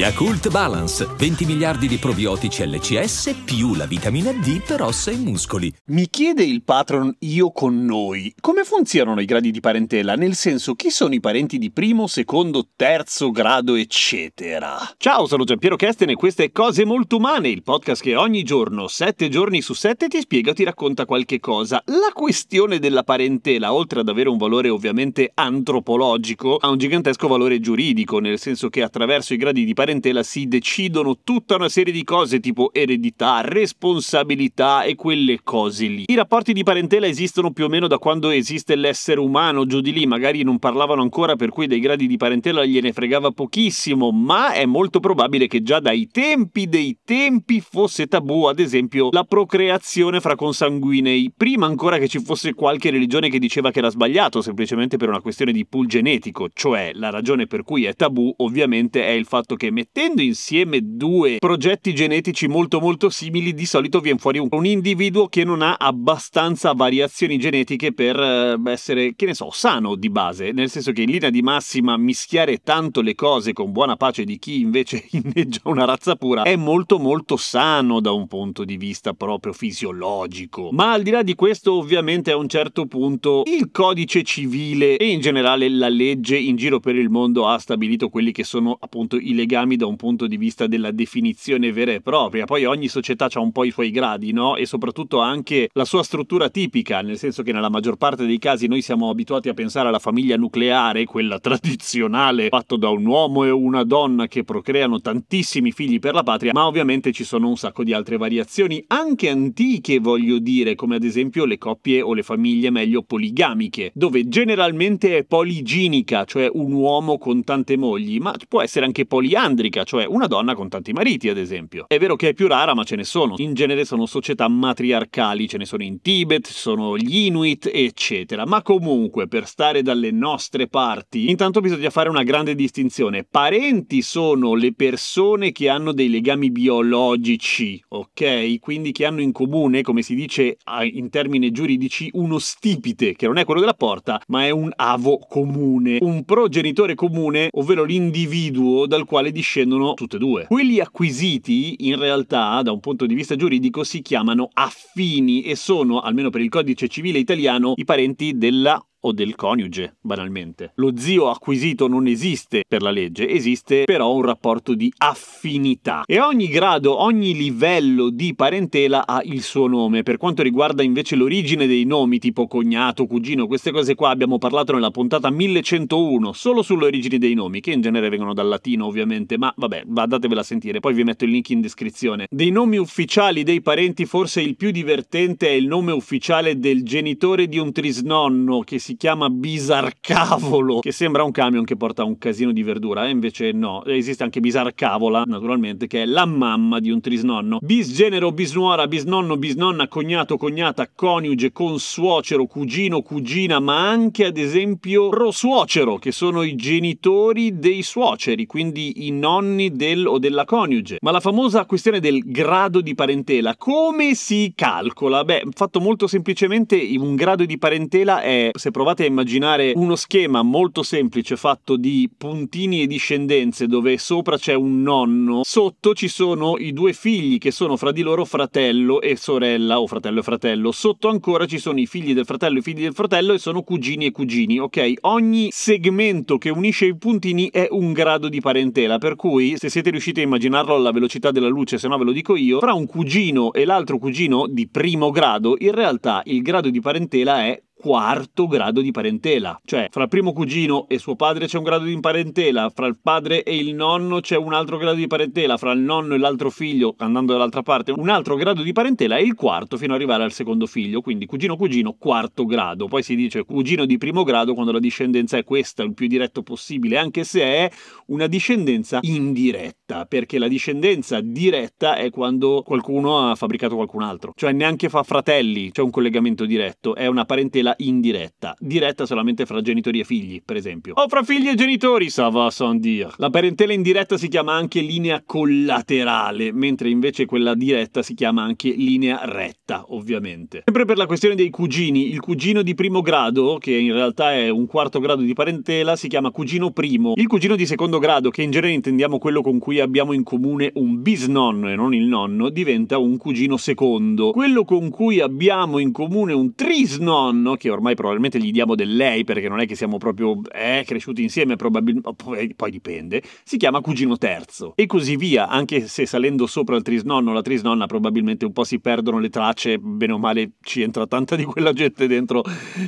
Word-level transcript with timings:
Yakult 0.00 0.48
Balance, 0.48 1.06
20 1.18 1.44
miliardi 1.44 1.86
di 1.86 1.98
probiotici 1.98 2.66
LCS 2.66 3.42
più 3.44 3.74
la 3.74 3.84
vitamina 3.84 4.32
D 4.32 4.62
per 4.66 4.80
ossa 4.80 5.10
e 5.10 5.16
muscoli. 5.16 5.70
Mi 5.88 6.08
chiede 6.08 6.42
il 6.42 6.62
patron 6.62 7.14
io 7.18 7.50
con 7.50 7.84
noi, 7.84 8.34
come 8.40 8.64
funzionano 8.64 9.20
i 9.20 9.26
gradi 9.26 9.50
di 9.50 9.60
parentela? 9.60 10.14
Nel 10.14 10.36
senso, 10.36 10.74
chi 10.74 10.88
sono 10.88 11.12
i 11.12 11.20
parenti 11.20 11.58
di 11.58 11.70
primo, 11.70 12.06
secondo, 12.06 12.68
terzo 12.76 13.30
grado, 13.30 13.74
eccetera? 13.74 14.78
Ciao, 14.96 15.26
sono 15.26 15.44
Giampiero 15.44 15.76
Kesten 15.76 16.08
e 16.08 16.14
queste 16.14 16.44
è 16.44 16.50
Cose 16.50 16.86
Molto 16.86 17.16
Umane, 17.16 17.50
il 17.50 17.62
podcast 17.62 18.00
che 18.00 18.16
ogni 18.16 18.42
giorno, 18.42 18.88
sette 18.88 19.28
giorni 19.28 19.60
su 19.60 19.74
sette, 19.74 20.08
ti 20.08 20.20
spiega 20.20 20.52
o 20.52 20.54
ti 20.54 20.64
racconta 20.64 21.04
qualche 21.04 21.40
cosa. 21.40 21.82
La 21.88 22.12
questione 22.14 22.78
della 22.78 23.02
parentela, 23.02 23.74
oltre 23.74 24.00
ad 24.00 24.08
avere 24.08 24.30
un 24.30 24.38
valore 24.38 24.70
ovviamente 24.70 25.30
antropologico, 25.34 26.56
ha 26.56 26.70
un 26.70 26.78
gigantesco 26.78 27.28
valore 27.28 27.60
giuridico, 27.60 28.18
nel 28.18 28.38
senso 28.38 28.70
che 28.70 28.80
attraverso 28.80 29.34
i 29.34 29.36
gradi 29.36 29.66
di 29.66 29.74
parentela 29.74 29.88
si 30.22 30.46
decidono 30.46 31.18
tutta 31.24 31.56
una 31.56 31.68
serie 31.68 31.92
di 31.92 32.04
cose 32.04 32.38
tipo 32.38 32.72
eredità, 32.72 33.40
responsabilità 33.40 34.84
e 34.84 34.94
quelle 34.94 35.40
cose 35.42 35.86
lì. 35.86 36.04
I 36.06 36.14
rapporti 36.14 36.52
di 36.52 36.62
parentela 36.62 37.06
esistono 37.06 37.50
più 37.52 37.64
o 37.64 37.68
meno 37.68 37.88
da 37.88 37.98
quando 37.98 38.30
esiste 38.30 38.76
l'essere 38.76 39.18
umano, 39.18 39.66
giù 39.66 39.80
di 39.80 39.92
lì 39.92 40.06
magari 40.06 40.42
non 40.42 40.58
parlavano 40.58 41.02
ancora 41.02 41.34
per 41.34 41.50
cui 41.50 41.66
dei 41.66 41.80
gradi 41.80 42.06
di 42.06 42.16
parentela 42.16 42.64
gliene 42.64 42.92
fregava 42.92 43.32
pochissimo, 43.32 44.12
ma 44.12 44.52
è 44.52 44.64
molto 44.64 45.00
probabile 45.00 45.46
che 45.46 45.62
già 45.62 45.80
dai 45.80 46.08
tempi 46.08 46.68
dei 46.68 46.98
tempi 47.04 47.60
fosse 47.60 48.06
tabù, 48.06 48.44
ad 48.44 48.60
esempio, 48.60 49.08
la 49.10 49.24
procreazione 49.24 50.20
fra 50.20 50.36
consanguinei, 50.36 51.32
prima 51.36 51.66
ancora 51.66 51.98
che 51.98 52.08
ci 52.08 52.20
fosse 52.20 52.54
qualche 52.54 52.90
religione 52.90 53.28
che 53.28 53.38
diceva 53.38 53.70
che 53.70 53.80
era 53.80 53.90
sbagliato, 53.90 54.40
semplicemente 54.40 54.96
per 54.96 55.08
una 55.08 55.20
questione 55.20 55.52
di 55.52 55.66
pool 55.66 55.86
genetico, 55.86 56.48
cioè 56.52 56.92
la 56.94 57.10
ragione 57.10 57.46
per 57.46 57.64
cui 57.64 57.84
è 57.84 57.94
tabù 57.94 58.32
ovviamente 58.38 59.04
è 59.04 59.10
il 59.10 59.26
fatto 59.26 59.56
che 59.56 59.69
mettendo 59.70 60.22
insieme 60.22 60.80
due 60.82 61.36
progetti 61.38 61.94
genetici 61.94 62.48
molto 62.48 62.80
molto 62.80 63.10
simili, 63.10 63.54
di 63.54 63.66
solito 63.66 64.00
viene 64.00 64.18
fuori 64.18 64.38
un, 64.38 64.48
un 64.50 64.66
individuo 64.66 65.28
che 65.28 65.44
non 65.44 65.62
ha 65.62 65.74
abbastanza 65.74 66.72
variazioni 66.72 67.38
genetiche 67.38 67.92
per 67.92 68.18
eh, 68.18 68.58
essere, 68.66 69.14
che 69.14 69.26
ne 69.26 69.34
so, 69.34 69.50
sano 69.50 69.94
di 69.94 70.10
base, 70.10 70.52
nel 70.52 70.70
senso 70.70 70.92
che 70.92 71.02
in 71.02 71.10
linea 71.10 71.30
di 71.30 71.42
massima 71.42 71.96
mischiare 71.96 72.58
tanto 72.62 73.00
le 73.00 73.14
cose 73.14 73.52
con 73.52 73.72
buona 73.72 73.96
pace 73.96 74.24
di 74.24 74.38
chi 74.38 74.60
invece 74.60 75.06
inneggia 75.12 75.60
una 75.64 75.84
razza 75.84 76.16
pura 76.16 76.42
è 76.42 76.56
molto 76.56 76.98
molto 76.98 77.36
sano 77.36 78.00
da 78.00 78.12
un 78.12 78.26
punto 78.26 78.64
di 78.64 78.76
vista 78.76 79.12
proprio 79.12 79.52
fisiologico. 79.52 80.70
Ma 80.72 80.92
al 80.92 81.02
di 81.02 81.10
là 81.10 81.22
di 81.22 81.34
questo, 81.34 81.74
ovviamente 81.74 82.30
a 82.30 82.36
un 82.36 82.48
certo 82.48 82.86
punto 82.86 83.42
il 83.46 83.70
codice 83.70 84.22
civile 84.22 84.96
e 84.96 85.10
in 85.10 85.20
generale 85.20 85.68
la 85.68 85.88
legge 85.88 86.36
in 86.36 86.56
giro 86.56 86.80
per 86.80 86.96
il 86.96 87.10
mondo 87.10 87.46
ha 87.46 87.58
stabilito 87.58 88.08
quelli 88.08 88.32
che 88.32 88.44
sono 88.44 88.76
appunto 88.78 89.16
i 89.16 89.34
legami 89.34 89.59
legami 89.60 89.76
da 89.76 89.86
un 89.86 89.96
punto 89.96 90.26
di 90.26 90.36
vista 90.36 90.66
della 90.66 90.90
definizione 90.90 91.72
vera 91.72 91.92
e 91.92 92.00
propria. 92.00 92.44
Poi 92.44 92.64
ogni 92.64 92.88
società 92.88 93.28
ha 93.32 93.40
un 93.40 93.52
po' 93.52 93.64
i 93.64 93.70
suoi 93.70 93.90
gradi, 93.90 94.32
no? 94.32 94.56
E 94.56 94.66
soprattutto 94.66 95.20
anche 95.20 95.68
la 95.72 95.84
sua 95.84 96.02
struttura 96.02 96.48
tipica, 96.48 97.02
nel 97.02 97.18
senso 97.18 97.42
che 97.42 97.52
nella 97.52 97.68
maggior 97.68 97.96
parte 97.96 98.26
dei 98.26 98.38
casi 98.38 98.66
noi 98.66 98.82
siamo 98.82 99.10
abituati 99.10 99.48
a 99.48 99.54
pensare 99.54 99.88
alla 99.88 99.98
famiglia 99.98 100.36
nucleare, 100.36 101.04
quella 101.04 101.38
tradizionale, 101.38 102.48
fatto 102.48 102.76
da 102.76 102.88
un 102.88 103.04
uomo 103.04 103.44
e 103.44 103.50
una 103.50 103.84
donna 103.84 104.26
che 104.26 104.44
procreano 104.44 105.00
tantissimi 105.00 105.72
figli 105.72 105.98
per 105.98 106.14
la 106.14 106.22
patria, 106.22 106.52
ma 106.52 106.66
ovviamente 106.66 107.12
ci 107.12 107.24
sono 107.24 107.48
un 107.48 107.56
sacco 107.56 107.84
di 107.84 107.92
altre 107.92 108.16
variazioni, 108.16 108.82
anche 108.88 109.28
antiche 109.28 109.98
voglio 109.98 110.38
dire, 110.38 110.74
come 110.74 110.96
ad 110.96 111.04
esempio 111.04 111.44
le 111.44 111.58
coppie 111.58 112.00
o 112.00 112.14
le 112.14 112.22
famiglie 112.22 112.70
meglio 112.70 113.02
poligamiche, 113.02 113.92
dove 113.94 114.28
generalmente 114.28 115.18
è 115.18 115.24
poliginica, 115.24 116.24
cioè 116.24 116.48
un 116.52 116.72
uomo 116.72 117.18
con 117.18 117.44
tante 117.44 117.76
mogli, 117.76 118.18
ma 118.18 118.34
può 118.48 118.62
essere 118.62 118.86
anche 118.86 119.06
poliandrica 119.06 119.49
poliandrica, 119.50 119.84
cioè 119.84 120.04
una 120.06 120.26
donna 120.26 120.54
con 120.54 120.68
tanti 120.68 120.92
mariti, 120.92 121.28
ad 121.28 121.36
esempio. 121.36 121.84
È 121.88 121.98
vero 121.98 122.16
che 122.16 122.28
è 122.28 122.34
più 122.34 122.46
rara, 122.46 122.74
ma 122.74 122.84
ce 122.84 122.96
ne 122.96 123.04
sono. 123.04 123.34
In 123.38 123.54
genere 123.54 123.84
sono 123.84 124.06
società 124.06 124.48
matriarcali, 124.48 125.48
ce 125.48 125.58
ne 125.58 125.64
sono 125.64 125.82
in 125.82 126.00
Tibet, 126.00 126.46
sono 126.46 126.96
gli 126.96 127.26
Inuit, 127.26 127.70
eccetera. 127.72 128.46
Ma 128.46 128.62
comunque, 128.62 129.26
per 129.26 129.46
stare 129.46 129.82
dalle 129.82 130.10
nostre 130.10 130.68
parti, 130.68 131.30
intanto 131.30 131.60
bisogna 131.60 131.90
fare 131.90 132.08
una 132.08 132.22
grande 132.22 132.54
distinzione. 132.54 133.24
Parenti 133.24 134.02
sono 134.02 134.54
le 134.54 134.72
persone 134.72 135.52
che 135.52 135.68
hanno 135.68 135.92
dei 135.92 136.08
legami 136.08 136.50
biologici, 136.50 137.82
ok? 137.88 138.58
Quindi 138.60 138.92
che 138.92 139.04
hanno 139.04 139.20
in 139.20 139.32
comune, 139.32 139.82
come 139.82 140.02
si 140.02 140.14
dice 140.14 140.56
in 140.92 141.10
termini 141.10 141.50
giuridici, 141.50 142.08
uno 142.12 142.38
stipite, 142.38 143.14
che 143.14 143.26
non 143.26 143.38
è 143.38 143.44
quello 143.44 143.60
della 143.60 143.74
porta, 143.74 144.20
ma 144.28 144.44
è 144.44 144.50
un 144.50 144.70
avo 144.74 145.18
comune, 145.18 145.98
un 146.00 146.24
progenitore 146.24 146.94
comune, 146.94 147.48
ovvero 147.52 147.84
l'individuo 147.84 148.86
dal 148.86 149.04
quale 149.04 149.32
discendono 149.40 149.94
tutte 149.94 150.16
e 150.16 150.18
due. 150.18 150.46
Quelli 150.46 150.80
acquisiti, 150.80 151.86
in 151.88 151.98
realtà, 151.98 152.60
da 152.62 152.72
un 152.72 152.80
punto 152.80 153.06
di 153.06 153.14
vista 153.14 153.36
giuridico, 153.36 153.84
si 153.84 154.02
chiamano 154.02 154.50
affini 154.52 155.42
e 155.42 155.56
sono, 155.56 156.00
almeno 156.00 156.30
per 156.30 156.42
il 156.42 156.48
codice 156.48 156.88
civile 156.88 157.18
italiano, 157.18 157.72
i 157.76 157.84
parenti 157.84 158.36
della 158.36 158.82
o 159.00 159.12
del 159.12 159.34
coniuge, 159.34 159.96
banalmente. 160.00 160.72
Lo 160.76 160.96
zio 160.96 161.30
acquisito 161.30 161.88
non 161.88 162.06
esiste 162.06 162.64
per 162.66 162.82
la 162.82 162.90
legge, 162.90 163.28
esiste 163.28 163.84
però 163.84 164.12
un 164.12 164.22
rapporto 164.22 164.74
di 164.74 164.92
affinità. 164.98 166.02
E 166.06 166.20
ogni 166.20 166.48
grado, 166.48 167.00
ogni 167.00 167.34
livello 167.34 168.10
di 168.10 168.34
parentela 168.34 169.06
ha 169.06 169.22
il 169.24 169.42
suo 169.42 169.66
nome. 169.66 170.02
Per 170.02 170.16
quanto 170.16 170.42
riguarda 170.42 170.82
invece 170.82 171.16
l'origine 171.16 171.66
dei 171.66 171.84
nomi, 171.84 172.18
tipo 172.18 172.46
cognato, 172.46 173.06
cugino, 173.06 173.46
queste 173.46 173.70
cose 173.70 173.94
qua 173.94 174.10
abbiamo 174.10 174.38
parlato 174.38 174.72
nella 174.72 174.90
puntata 174.90 175.30
1101, 175.30 176.32
solo 176.32 176.62
sulle 176.62 176.86
origini 176.86 177.18
dei 177.18 177.34
nomi, 177.34 177.60
che 177.60 177.72
in 177.72 177.80
genere 177.80 178.08
vengono 178.08 178.34
dal 178.34 178.48
latino 178.48 178.86
ovviamente, 178.86 179.38
ma 179.38 179.52
vabbè, 179.56 179.84
andatevela 179.94 180.40
a 180.40 180.44
sentire, 180.44 180.80
poi 180.80 180.94
vi 180.94 181.04
metto 181.04 181.24
il 181.24 181.30
link 181.30 181.48
in 181.50 181.60
descrizione. 181.60 182.26
Dei 182.30 182.50
nomi 182.50 182.76
ufficiali 182.76 183.42
dei 183.42 183.62
parenti, 183.62 184.04
forse 184.04 184.40
il 184.40 184.56
più 184.56 184.70
divertente 184.70 185.48
è 185.48 185.52
il 185.52 185.66
nome 185.66 185.92
ufficiale 185.92 186.58
del 186.58 186.82
genitore 186.82 187.48
di 187.48 187.58
un 187.58 187.72
trisnonno 187.72 188.60
che 188.60 188.78
si 188.78 188.89
si 188.90 188.96
chiama 188.96 189.30
Bisarcavolo, 189.30 190.80
che 190.80 190.90
sembra 190.90 191.22
un 191.22 191.30
camion 191.30 191.64
che 191.64 191.76
porta 191.76 192.02
un 192.02 192.18
casino 192.18 192.50
di 192.50 192.64
verdura, 192.64 193.06
e 193.06 193.10
invece 193.10 193.52
no, 193.52 193.84
esiste 193.84 194.24
anche 194.24 194.40
Bisarcavola, 194.40 195.22
naturalmente, 195.26 195.86
che 195.86 196.02
è 196.02 196.06
la 196.06 196.24
mamma 196.24 196.80
di 196.80 196.90
un 196.90 197.00
trisnonno. 197.00 197.58
Bisgenero, 197.60 198.32
bisnuora, 198.32 198.88
bisnonno, 198.88 199.36
bisnonna, 199.36 199.86
cognato, 199.86 200.36
cognata, 200.36 200.90
coniuge, 200.92 201.52
consuocero, 201.52 202.46
cugino, 202.46 203.00
cugina, 203.02 203.60
ma 203.60 203.88
anche 203.88 204.24
ad 204.24 204.36
esempio 204.36 205.08
prosuocero, 205.08 205.98
che 205.98 206.10
sono 206.10 206.42
i 206.42 206.56
genitori 206.56 207.60
dei 207.60 207.82
suoceri, 207.82 208.46
quindi 208.46 209.06
i 209.06 209.12
nonni 209.12 209.70
del 209.70 210.04
o 210.04 210.18
della 210.18 210.44
coniuge. 210.44 210.96
Ma 211.00 211.12
la 211.12 211.20
famosa 211.20 211.64
questione 211.64 212.00
del 212.00 212.22
grado 212.24 212.80
di 212.80 212.96
parentela, 212.96 213.54
come 213.56 214.16
si 214.16 214.52
calcola? 214.56 215.22
Beh, 215.22 215.44
fatto 215.52 215.78
molto 215.78 216.08
semplicemente, 216.08 216.76
un 216.98 217.14
grado 217.14 217.44
di 217.44 217.56
parentela 217.56 218.20
è, 218.20 218.50
se 218.52 218.72
provate 218.80 219.02
a 219.04 219.08
immaginare 219.08 219.72
uno 219.76 219.94
schema 219.94 220.42
molto 220.42 220.82
semplice 220.82 221.36
fatto 221.36 221.76
di 221.76 222.08
puntini 222.16 222.80
e 222.80 222.86
discendenze 222.86 223.66
dove 223.66 223.98
sopra 223.98 224.38
c'è 224.38 224.54
un 224.54 224.80
nonno, 224.80 225.42
sotto 225.44 225.92
ci 225.92 226.08
sono 226.08 226.56
i 226.56 226.72
due 226.72 226.94
figli 226.94 227.36
che 227.36 227.50
sono 227.50 227.76
fra 227.76 227.92
di 227.92 228.00
loro 228.00 228.24
fratello 228.24 229.02
e 229.02 229.16
sorella 229.16 229.80
o 229.80 229.86
fratello 229.86 230.20
e 230.20 230.22
fratello, 230.22 230.72
sotto 230.72 231.08
ancora 231.08 231.44
ci 231.44 231.58
sono 231.58 231.78
i 231.78 231.84
figli 231.84 232.14
del 232.14 232.24
fratello 232.24 232.56
e 232.56 232.60
i 232.60 232.62
figli 232.62 232.80
del 232.80 232.94
fratello 232.94 233.34
e 233.34 233.38
sono 233.38 233.60
cugini 233.60 234.06
e 234.06 234.12
cugini, 234.12 234.58
ok? 234.58 234.94
Ogni 235.02 235.50
segmento 235.52 236.38
che 236.38 236.48
unisce 236.48 236.86
i 236.86 236.96
puntini 236.96 237.50
è 237.50 237.68
un 237.70 237.92
grado 237.92 238.30
di 238.30 238.40
parentela, 238.40 238.96
per 238.96 239.14
cui 239.14 239.58
se 239.58 239.68
siete 239.68 239.90
riusciti 239.90 240.20
a 240.20 240.22
immaginarlo 240.22 240.74
alla 240.74 240.90
velocità 240.90 241.30
della 241.30 241.48
luce, 241.48 241.76
se 241.76 241.86
no 241.86 241.98
ve 241.98 242.04
lo 242.04 242.12
dico 242.12 242.34
io, 242.34 242.60
fra 242.60 242.72
un 242.72 242.86
cugino 242.86 243.52
e 243.52 243.66
l'altro 243.66 243.98
cugino 243.98 244.46
di 244.46 244.66
primo 244.68 245.10
grado, 245.10 245.56
in 245.58 245.72
realtà 245.72 246.22
il 246.24 246.40
grado 246.40 246.70
di 246.70 246.80
parentela 246.80 247.44
è 247.44 247.60
quarto 247.80 248.46
grado 248.46 248.80
di 248.82 248.90
parentela. 248.90 249.58
Cioè, 249.64 249.88
fra 249.90 250.02
il 250.02 250.08
primo 250.08 250.32
cugino 250.32 250.86
e 250.88 250.98
suo 250.98 251.16
padre 251.16 251.46
c'è 251.46 251.56
un 251.56 251.64
grado 251.64 251.84
di 251.84 251.98
parentela, 251.98 252.70
fra 252.74 252.86
il 252.86 252.98
padre 253.02 253.42
e 253.42 253.56
il 253.56 253.74
nonno 253.74 254.20
c'è 254.20 254.36
un 254.36 254.52
altro 254.52 254.76
grado 254.76 254.96
di 254.96 255.06
parentela, 255.06 255.56
fra 255.56 255.72
il 255.72 255.80
nonno 255.80 256.14
e 256.14 256.18
l'altro 256.18 256.50
figlio, 256.50 256.94
andando 256.98 257.32
dall'altra 257.32 257.62
parte, 257.62 257.92
un 257.92 258.10
altro 258.10 258.36
grado 258.36 258.62
di 258.62 258.72
parentela 258.72 259.16
e 259.16 259.22
il 259.22 259.34
quarto 259.34 259.78
fino 259.78 259.94
ad 259.94 259.98
arrivare 259.98 260.24
al 260.24 260.32
secondo 260.32 260.66
figlio. 260.66 261.00
Quindi 261.00 261.24
cugino-cugino, 261.24 261.96
quarto 261.98 262.44
grado. 262.44 262.86
Poi 262.86 263.02
si 263.02 263.16
dice 263.16 263.44
cugino 263.44 263.86
di 263.86 263.96
primo 263.96 264.22
grado 264.22 264.52
quando 264.52 264.72
la 264.72 264.78
discendenza 264.78 265.38
è 265.38 265.44
questa, 265.44 265.82
il 265.82 265.94
più 265.94 266.06
diretto 266.06 266.42
possibile, 266.42 266.98
anche 266.98 267.24
se 267.24 267.42
è 267.42 267.70
una 268.06 268.26
discendenza 268.26 268.98
indiretta, 269.00 270.04
perché 270.04 270.38
la 270.38 270.48
discendenza 270.48 271.20
diretta 271.20 271.96
è 271.96 272.10
quando 272.10 272.62
qualcuno 272.62 273.30
ha 273.30 273.34
fabbricato 273.34 273.74
qualcun 273.74 274.02
altro. 274.02 274.32
Cioè 274.36 274.52
neanche 274.52 274.88
fa 274.88 275.02
fratelli, 275.02 275.70
c'è 275.70 275.80
un 275.80 275.90
collegamento 275.90 276.44
diretto, 276.44 276.94
è 276.94 277.06
una 277.06 277.24
parentela 277.24 277.69
parentela 277.70 277.74
indiretta, 277.78 278.54
diretta 278.58 279.06
solamente 279.06 279.46
fra 279.46 279.60
genitori 279.60 280.00
e 280.00 280.04
figli, 280.04 280.42
per 280.44 280.56
esempio. 280.56 280.94
O 280.96 281.08
fra 281.08 281.22
figli 281.22 281.48
e 281.48 281.54
genitori, 281.54 282.10
ça 282.10 282.28
va 282.28 282.50
sans 282.50 282.78
dire. 282.78 283.10
La 283.16 283.30
parentela 283.30 283.72
indiretta 283.72 284.16
si 284.16 284.28
chiama 284.28 284.54
anche 284.54 284.80
linea 284.80 285.22
collaterale, 285.24 286.52
mentre 286.52 286.88
invece 286.88 287.26
quella 287.26 287.54
diretta 287.54 288.02
si 288.02 288.14
chiama 288.14 288.42
anche 288.42 288.70
linea 288.70 289.20
retta, 289.24 289.84
ovviamente. 289.88 290.62
Sempre 290.64 290.84
per 290.84 290.96
la 290.96 291.06
questione 291.06 291.34
dei 291.34 291.50
cugini, 291.50 292.10
il 292.10 292.20
cugino 292.20 292.62
di 292.62 292.74
primo 292.74 293.00
grado, 293.00 293.58
che 293.58 293.72
in 293.72 293.92
realtà 293.92 294.32
è 294.32 294.48
un 294.48 294.66
quarto 294.66 295.00
grado 295.00 295.22
di 295.22 295.32
parentela, 295.32 295.96
si 295.96 296.08
chiama 296.08 296.30
cugino 296.30 296.70
primo. 296.70 297.12
Il 297.16 297.26
cugino 297.26 297.56
di 297.56 297.66
secondo 297.66 297.98
grado, 297.98 298.30
che 298.30 298.42
in 298.42 298.50
genere 298.50 298.72
intendiamo 298.72 299.18
quello 299.18 299.42
con 299.42 299.58
cui 299.58 299.80
abbiamo 299.80 300.12
in 300.12 300.22
comune 300.22 300.70
un 300.74 301.02
bisnonno 301.02 301.68
e 301.68 301.74
non 301.74 301.94
il 301.94 302.06
nonno, 302.06 302.48
diventa 302.48 302.98
un 302.98 303.16
cugino 303.16 303.56
secondo. 303.56 304.30
Quello 304.30 304.64
con 304.64 304.90
cui 304.90 305.20
abbiamo 305.20 305.78
in 305.78 305.92
comune 305.92 306.32
un 306.32 306.54
trisnonno, 306.54 307.54
che 307.60 307.68
ormai 307.68 307.94
probabilmente 307.94 308.38
gli 308.38 308.50
diamo 308.50 308.74
del 308.74 308.96
lei 308.96 309.22
perché 309.22 309.50
non 309.50 309.60
è 309.60 309.66
che 309.66 309.74
siamo 309.74 309.98
proprio 309.98 310.40
eh, 310.50 310.82
cresciuti 310.86 311.22
insieme, 311.22 311.56
probabilmente 311.56 312.10
poi, 312.16 312.54
poi 312.54 312.70
dipende, 312.70 313.22
si 313.44 313.58
chiama 313.58 313.82
cugino 313.82 314.16
terzo. 314.16 314.72
E 314.76 314.86
così 314.86 315.16
via, 315.16 315.46
anche 315.46 315.86
se 315.86 316.06
salendo 316.06 316.46
sopra 316.46 316.76
il 316.76 316.82
trisnonno 316.82 317.30
o 317.30 317.34
la 317.34 317.42
trisnonna 317.42 317.84
probabilmente 317.84 318.46
un 318.46 318.52
po' 318.52 318.64
si 318.64 318.80
perdono 318.80 319.18
le 319.18 319.28
tracce, 319.28 319.78
bene 319.78 320.14
o 320.14 320.18
male 320.18 320.52
ci 320.62 320.80
entra 320.80 321.06
tanta 321.06 321.36
di 321.36 321.44
quella 321.44 321.74
gente 321.74 322.06
dentro 322.06 322.42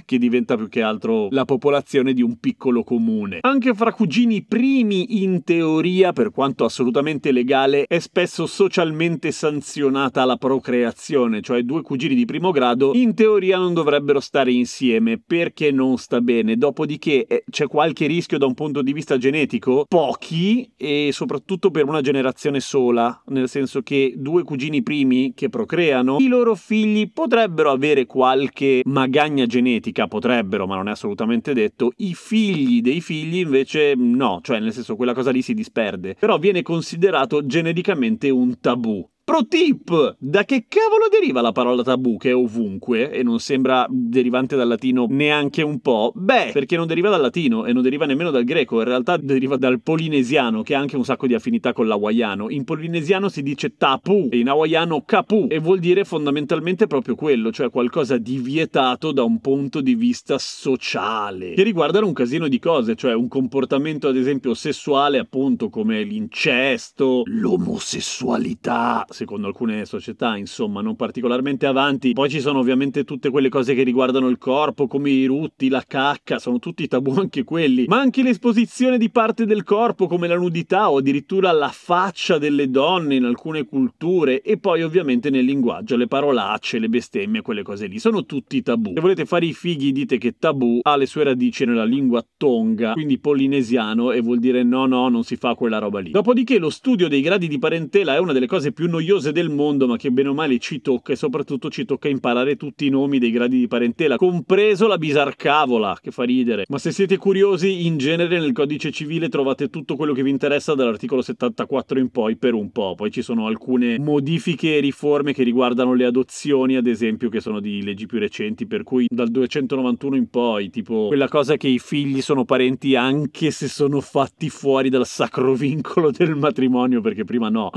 che 0.07 0.17
diventa 0.17 0.57
più 0.57 0.69
che 0.71 0.81
altro 0.81 1.29
la 1.31 1.45
popolazione 1.45 2.15
di 2.15 2.23
un 2.23 2.39
piccolo 2.39 2.83
comune. 2.83 3.41
Anche 3.43 3.75
fra 3.75 3.93
cugini 3.93 4.43
primi, 4.43 5.23
in 5.23 5.45
teoria, 5.45 6.15
per 6.15 6.31
quanto 6.31 6.65
assolutamente 6.65 7.31
legale, 7.31 7.85
è 7.87 7.99
spesso 7.99 8.47
socialmente 8.47 9.33
sanzionata 9.33 10.25
la 10.25 10.37
procreazione, 10.37 11.43
cioè 11.43 11.63
due 11.63 11.83
cugini 11.83 12.15
di 12.15 12.25
primo 12.25 12.53
grado 12.53 12.93
in 12.95 13.15
teoria 13.15 13.59
non 13.59 13.75
dovrebbero 13.75 14.21
stare 14.21 14.51
insieme 14.63 15.21
perché 15.25 15.71
non 15.71 15.99
sta 15.99 16.21
bene. 16.21 16.57
Dopodiché 16.57 17.27
eh, 17.27 17.45
c'è 17.51 17.67
qualche 17.67 18.07
rischio 18.07 18.39
da 18.39 18.47
un 18.47 18.55
punto 18.55 18.83
di 18.83 18.93
vista 18.93 19.19
genetico? 19.19 19.85
Pochi 19.89 20.73
e 20.77 21.11
soprattutto 21.13 21.71
per 21.71 21.87
una 21.87 22.01
generazione 22.01 22.61
sola, 22.61 23.23
nel 23.27 23.49
senso 23.49 23.83
che 23.83 24.15
due 24.17 24.43
cugini 24.43 24.83
primi 24.83 25.33
che 25.35 25.49
procreano, 25.49 26.17
i 26.19 26.29
loro 26.29 26.55
figli 26.55 27.11
potrebbero 27.13 27.71
avere 27.71 28.07
qualche 28.07 28.83
magagna 28.85 29.47
genetica, 29.47 30.09
potrebbero, 30.09 30.67
ma 30.67 30.77
non 30.77 30.89
è 30.89 30.93
assolutamente 30.93 31.53
detto. 31.53 31.93
I 31.97 32.15
figli 32.15 32.81
dei 32.81 33.01
figli 33.01 33.39
invece 33.39 33.95
no, 33.97 34.41
cioè 34.43 34.61
nel 34.61 34.73
senso 34.73 34.97
quella 34.97 35.15
cosa 35.15 35.31
lì 35.31 35.43
si 35.43 35.55
disperde. 35.55 36.17
Però 36.19 36.39
viene 36.39 36.63
considerato 36.63 37.45
genericamente 37.45 38.31
un 38.31 38.59
tabù. 38.61 39.07
Pro 39.33 39.47
tip! 39.47 40.17
Da 40.19 40.45
che 40.45 40.67
cavolo 40.69 41.09
deriva 41.11 41.41
la 41.41 41.53
parola 41.53 41.83
tabù 41.83 42.19
che 42.19 42.29
è 42.29 42.35
ovunque 42.35 43.11
e 43.11 43.23
non 43.23 43.41
sembra 43.41 43.87
derivante 43.89 44.57
dal 44.57 44.69
latino 44.69 45.07
neanche 45.09 45.63
un 45.63 45.81
po'? 45.81 46.13
Beh, 46.15 46.51
perché 46.53 46.77
non 46.77 46.87
deriva 46.87 47.09
dal 47.09 47.23
latino 47.23 47.65
e 47.65 47.73
non 47.73 47.81
deriva 47.81 48.05
nemmeno 48.05 48.31
dal 48.31 48.45
greco, 48.45 48.81
in 48.81 48.85
realtà 48.85 49.17
deriva 49.17 49.57
dal 49.57 49.81
polinesiano 49.81 50.61
che 50.61 50.75
ha 50.75 50.81
anche 50.81 50.97
un 50.97 51.05
sacco 51.07 51.27
di 51.27 51.33
affinità 51.33 51.73
con 51.73 51.87
l'hawaiano. 51.87 52.51
In 52.51 52.65
polinesiano 52.65 53.31
si 53.31 53.43
dice 53.43 53.75
tapu 53.75 54.29
e 54.31 54.37
in 54.37 54.51
hawaiano 54.51 55.03
kapu 55.03 55.47
e 55.49 55.61
vuol 55.61 55.79
dire 55.79 56.05
fondamentalmente 56.05 56.87
proprio 56.87 57.15
quello, 57.15 57.51
cioè 57.53 57.71
qualcosa 57.71 58.19
di 58.19 58.37
vietato 58.37 59.13
da 59.13 59.23
un 59.23 59.41
punto 59.41 59.81
di 59.81 59.95
vista 59.95 60.37
sociale, 60.37 61.55
che 61.55 61.63
riguardano 61.63 62.07
un 62.07 62.13
casino 62.13 62.49
di 62.49 62.59
cose, 62.59 62.97
cioè 62.97 63.15
un 63.15 63.29
comportamento 63.29 64.09
ad 64.09 64.17
esempio 64.19 64.53
sessuale 64.53 65.19
appunto 65.19 65.71
come 65.71 66.03
l'incesto, 66.03 67.23
l'omosessualità, 67.25 69.07
secondo 69.23 69.47
alcune 69.47 69.85
società, 69.85 70.37
insomma, 70.37 70.81
non 70.81 70.97
particolarmente 70.97 71.67
avanti. 71.67 72.13
Poi 72.13 72.29
ci 72.29 72.41
sono 72.41 72.59
ovviamente 72.59 73.05
tutte 73.05 73.31
quelle 73.31 73.49
cose 73.49 73.75
che 73.75 73.83
riguardano 73.83 74.29
il 74.29 74.39
corpo, 74.39 74.87
come 74.87 75.11
i 75.11 75.27
rutti, 75.27 75.69
la 75.69 75.85
cacca, 75.87 76.39
sono 76.39 76.59
tutti 76.59 76.89
tabù 76.89 77.13
anche 77.19 77.45
quelli. 77.45 77.85
Ma 77.87 78.01
anche 78.01 78.23
l'esposizione 78.23 78.99
di 78.99 79.11
parte 79.11 79.47
del 79.47 79.63
corpo, 79.63 80.07
come 80.07 80.27
la 80.27 80.37
nudità 80.37 80.91
o 80.91 80.99
addirittura 80.99 81.53
la 81.53 81.71
faccia 81.73 82.39
delle 82.39 82.69
donne 82.69 83.15
in 83.15 83.25
alcune 83.25 83.65
culture. 83.65 84.43
E 84.43 84.59
poi 84.59 84.83
ovviamente 84.83 85.31
nel 85.31 85.45
linguaggio, 85.45 85.97
le 85.97 86.09
parolacce, 86.09 86.79
le 86.79 86.89
bestemmie, 86.89 87.43
quelle 87.43 87.63
cose 87.63 87.87
lì. 87.87 87.99
Sono 87.99 88.25
tutti 88.25 88.61
tabù. 88.63 88.93
Se 88.95 89.01
volete 89.01 89.25
fare 89.25 89.47
i 89.47 89.53
fighi, 89.53 89.93
dite 89.93 90.19
che 90.19 90.35
tabù 90.39 90.81
ha 90.83 90.97
le 90.97 91.07
sue 91.07 91.25
radici 91.25 91.65
nella 91.65 91.85
lingua 91.85 92.25
tonga, 92.37 92.93
quindi 92.93 93.19
polinesiano, 93.19 94.11
e 94.11 94.21
vuol 94.21 94.41
dire 94.41 94.65
no, 94.65 94.87
no, 94.87 95.09
non 95.09 95.23
si 95.23 95.37
fa 95.37 95.55
quella 95.55 95.79
roba 95.79 96.01
lì. 96.01 96.11
Dopodiché 96.11 96.59
lo 96.59 96.71
studio 96.71 97.07
dei 97.09 97.21
gradi 97.21 97.47
di 97.47 97.59
parentela 97.59 98.15
è 98.17 98.19
una 98.19 98.33
delle 98.33 98.47
cose 98.47 98.73
più 98.73 98.89
noiose 98.89 99.02
noiose 99.03 99.33
del 99.33 99.51
mondo, 99.51 99.87
ma 99.87 99.97
che 99.97 100.11
bene 100.11 100.29
o 100.29 100.35
male 100.35 100.59
ci 100.59 100.81
tocca 100.81 101.13
e 101.13 101.17
soprattutto 101.17 101.69
ci 101.69 101.85
tocca 101.85 102.09
imparare 102.09 102.57
tutti 102.57 102.87
i 102.87 102.89
nomi 102.89 103.19
dei 103.19 103.31
gradi 103.31 103.59
di 103.59 103.67
parentela, 103.67 104.17
compreso 104.17 104.87
la 104.87 104.97
bisarcavola, 104.97 105.99
che 106.01 106.11
fa 106.11 106.23
ridere. 106.23 106.65
Ma 106.69 106.79
se 106.79 106.93
siete 106.93 107.17
curiosi, 107.17 107.87
in 107.87 107.99
genere 107.99 108.39
nel 108.39 108.53
codice 108.53 108.93
civile 108.93 109.29
trovate 109.29 109.69
tutto 109.69 109.97
quello 109.97 110.13
che 110.13 110.23
vi 110.23 110.31
interessa 110.31 110.75
dall'articolo 110.75 111.21
74 111.21 111.99
in 111.99 112.11
poi 112.11 112.37
per 112.37 112.55
un 112.55 112.71
po'. 112.71 112.95
Poi 112.95 113.11
ci 113.11 113.23
sono 113.23 113.47
alcune 113.47 113.99
modifiche 113.99 114.77
e 114.77 114.81
riforme 114.81 115.33
che 115.33 115.43
riguardano 115.43 115.95
le 115.95 116.05
adozioni, 116.05 116.77
ad 116.77 116.87
esempio, 116.87 117.29
che 117.29 117.41
sono 117.41 117.61
di 117.61 117.83
leggi 117.83 118.07
più 118.07 118.19
recenti, 118.19 118.67
per 118.67 118.85
cui 118.85 119.07
dal 119.09 119.31
291 119.31 120.17
in 120.17 120.29
poi, 120.31 120.71
tipo 120.71 121.09
quella 121.09 121.29
cosa 121.29 121.57
che 121.57 121.69
i 121.69 121.79
figli 121.79 122.21
sono 122.21 122.45
parenti 122.45 122.95
anche 122.95 123.51
se 123.51 123.69
sono 123.69 124.01
fatti 124.01 124.49
fuori 124.49 124.89
dal 124.89 125.07
sacro 125.07 125.55
vincolo 125.55 126.11
del 126.11 126.37
matrimonio, 126.37 127.01
perché 127.01 127.25
prima 127.25 127.49
no 127.49 127.71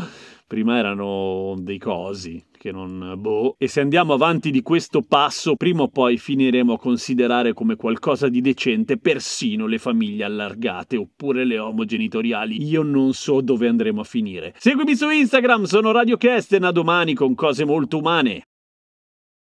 prima 0.47 0.77
erano 0.77 1.55
dei 1.57 1.77
cosi 1.77 2.43
che 2.65 2.71
non 2.71 3.13
boh. 3.17 3.55
E 3.59 3.67
se 3.67 3.81
andiamo 3.81 4.13
avanti 4.13 4.49
di 4.49 4.61
questo 4.61 5.01
passo, 5.01 5.55
prima 5.55 5.83
o 5.83 5.87
poi 5.87 6.17
finiremo 6.17 6.73
a 6.73 6.79
considerare 6.79 7.53
come 7.53 7.75
qualcosa 7.75 8.27
di 8.27 8.41
decente 8.41 8.97
persino 8.97 9.67
le 9.67 9.77
famiglie 9.77 10.23
allargate 10.23 10.97
oppure 10.97 11.45
le 11.45 11.59
omogenitoriali. 11.59 12.63
Io 12.65 12.81
non 12.81 13.13
so 13.13 13.41
dove 13.41 13.67
andremo 13.67 14.01
a 14.01 14.05
finire. 14.05 14.55
Seguimi 14.57 14.95
su 14.95 15.09
Instagram, 15.09 15.63
sono 15.65 15.91
Radio 15.91 16.17
Kesten, 16.17 16.63
a 16.63 16.71
domani 16.71 17.13
con 17.13 17.35
cose 17.35 17.65
molto 17.65 17.99
umane. 17.99 18.47